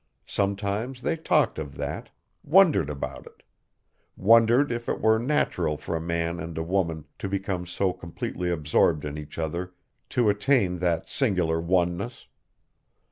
[0.25, 2.09] Sometimes they talked of that,
[2.43, 3.43] wondered about it,
[4.17, 8.49] wondered if it were natural for a man and a woman to become so completely
[8.49, 9.75] absorbed in each other,
[10.09, 12.25] to attain that singular oneness.